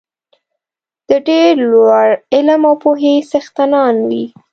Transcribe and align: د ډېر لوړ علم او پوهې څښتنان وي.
د 1.09 1.11
ډېر 1.27 1.51
لوړ 1.71 2.07
علم 2.33 2.61
او 2.69 2.75
پوهې 2.83 3.15
څښتنان 3.29 3.95
وي. 4.09 4.25